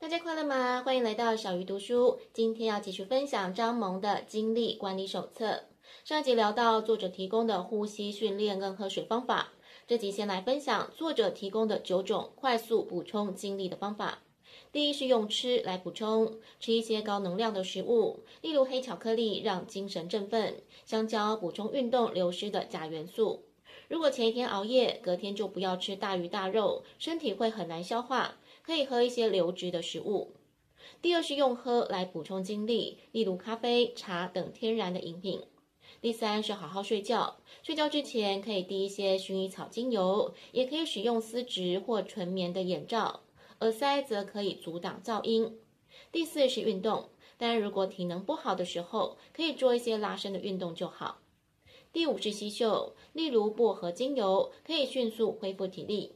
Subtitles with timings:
[0.00, 0.82] 大家快乐吗？
[0.82, 2.18] 欢迎来到小鱼读书。
[2.32, 5.46] 今天要继续分享张萌的《精力管理手册》。
[6.04, 9.52] 上一集聊到作者提供的呼吸训练跟喝水方法，
[9.86, 14.20] 这集先来分享作者提供的九种快速补充精力的方法。
[14.72, 23.44] 第一是用吃来补充，吃一些高能量的食物，例如黑巧克力让精神振奋，香蕉补充运动流失的钾元素。
[23.88, 28.36] 如果前一天熬夜，隔天就不要吃大鱼大肉，身体会很难消化。
[28.70, 30.36] 可以喝一些流质的食物。
[31.02, 35.42] 第二是用喝来补充精力，例如咖啡、茶等天然的饮品。
[36.00, 43.22] 第三是好好睡觉，睡觉之前可以滴一些薰衣草精油，也可以使用丝质或纯棉的眼罩。
[43.58, 45.58] 耳塞则可以阻挡噪音。
[46.12, 47.08] 第四是运动，
[47.38, 51.18] 当然如果体能不好的时候，可以做一些拉伸的运动就好。
[51.92, 56.12] 第五是吸嗅，例如薄荷精油，可以迅速恢复体力。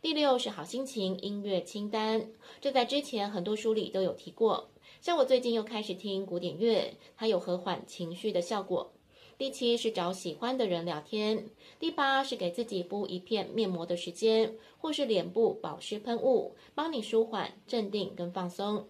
[0.00, 2.30] 第六是好心情音乐清单，
[2.60, 4.70] 这在之前很多书里都有提过。
[5.00, 8.92] 像我最近又开始听古典乐，它有和缓情绪的效果。
[9.36, 11.46] 第七是找喜欢的人聊天。
[11.80, 18.86] 第八是给自己敷一片面膜的时间，或是脸部保湿喷雾，帮你舒缓、镇定跟放松。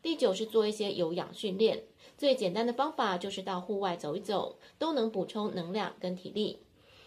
[0.00, 1.82] 第九是做一些有氧训练，
[2.16, 6.60] 最简单的方法就是到户外走一走，都能补充能量跟体力。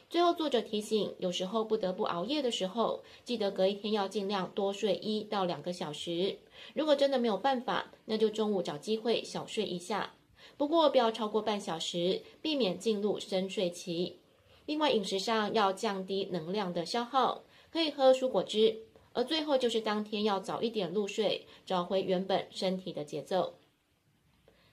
[0.08, 6.38] 最后，作者提醒，有时候不得不熬夜的时候，记得隔一天要尽量多睡一到两个小时。
[6.73, 10.14] 如果真的没有办法，那就中午找机会小睡一下，
[10.58, 14.20] 不过不要超过半小时，避免进入深睡期。
[14.67, 18.83] 另外，饮食上要降低能量的消耗，可以喝蔬果汁。
[19.14, 23.56] 而最后就是当天要早一点入睡，找回原本身体的节奏。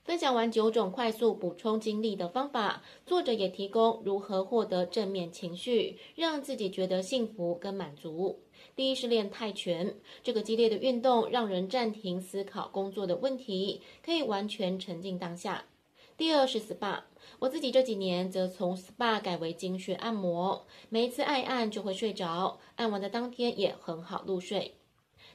[0.04, 8.40] 分享完九种快速补充精力的方法，作者也提供如何获得正面情绪，让自己觉得幸福跟满足。
[8.74, 9.94] 第一是练泰拳，
[10.24, 15.66] 这个激烈的运动让人暂停思考工作的问题，可以完全沉浸当下。
[16.16, 17.02] 第二是 SPA，
[17.38, 24.74] 我自己这几年则从 SPA 改为经血按摩，每一次按一按就会睡着，按完的当天也很好入睡。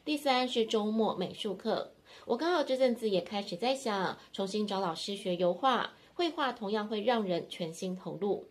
[0.03, 1.93] 第三是周末美术课。
[2.25, 8.49] 我刚好这阵子也开始在想，重新找老师学油画、绘画，同样会让人全心投入。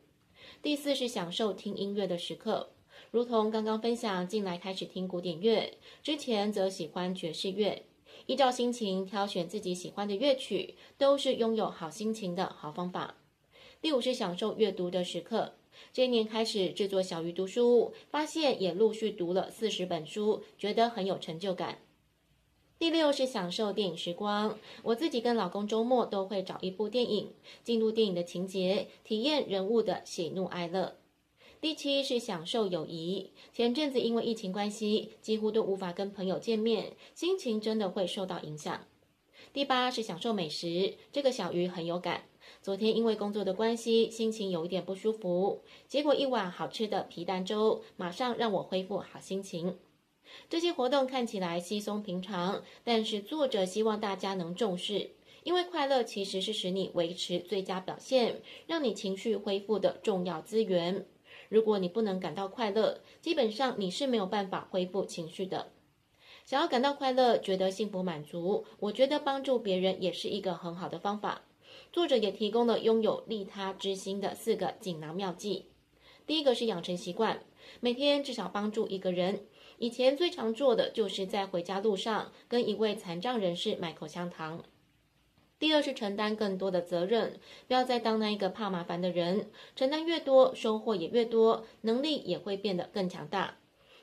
[0.62, 2.71] 第四是享受听音乐的时刻，
[3.10, 7.84] 如同刚刚分享近来开始听古典乐，之前则喜欢爵士乐，
[8.27, 13.16] 依照心情挑选自己喜欢的乐曲，都是拥有好心情的好方法。
[13.83, 15.54] 第五是享受阅读的时刻，
[15.93, 21.81] 这一年开始制作小鱼读书，发现也陆续读了四十本书，觉得很有成就感。
[22.79, 27.31] 第六是享受电影时光，我自己跟老公周末都会找一部电影，
[27.65, 30.97] 进入电影的情节，体验人物的喜怒哀乐。
[31.59, 38.85] 第七是享受友谊，前阵子因为疫情关系，几乎都无法跟朋友见面，心情真的会受到影响。
[39.55, 42.25] 第八是享受美食，这个小鱼很有感。
[42.61, 49.79] 昨天因为工作的关系，心情有一点不舒服，结果一碗好吃的皮蛋粥，马上让我恢复好心情。
[50.49, 55.11] 这些活动看起来稀松平常，但是作者希望大家能重视，
[55.43, 61.07] 因为快乐其实是使你维持最佳表现、让你情绪恢复的重要资源。
[61.49, 65.71] 如果你不能感到快乐，基本上你是没有办法恢复情绪的。
[66.45, 71.43] 想要感到快乐，觉得幸福满足，我觉得帮助别人也是一个很好的方法。
[71.93, 75.67] 作者也提供了拥有利他之心的四个锦囊妙计。
[76.27, 77.43] 第一个是养成习惯，
[77.81, 79.47] 每天至少帮助一个人。
[79.79, 84.65] 以前最常做的就是在回家路上跟一位残障人士买口香糖。
[85.59, 93.57] 第二是承担更多的责任，不要再当那一个怕麻烦的人，承担越多，收获也越多，能力也会变得更强大。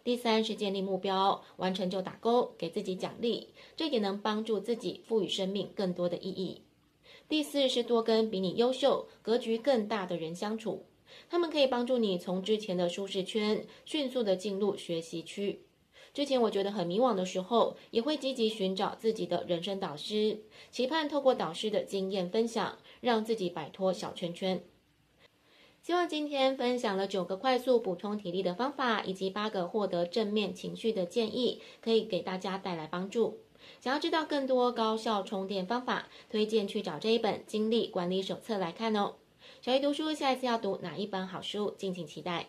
[0.03, 6.61] 第三是建立目标，完成就打勾，给自己奖励，这也能帮助自己赋予生命更多的意义。
[7.29, 10.85] 第四是多跟比你优秀、格局更大的人相处。
[11.29, 15.61] 他们可以帮助你从之前的舒适圈迅速地进入学习区。
[16.13, 24.63] 之前我觉得很迷惘的时候，也会积极寻找自己的人生导师，期盼透过导师的经验分享，让自己摆脱小圈圈。
[25.81, 33.39] 希望今天分享了九个快速补充体力的方法，以及八个获得正面情绪的建议，可以给大家带来帮助。
[33.81, 39.15] 想要知道更多高效充电方法，推荐去找这一本精力管理手册来看哦。
[39.61, 41.73] 小鱼读书，下一次要读哪一本好书？
[41.77, 42.47] 敬请期待。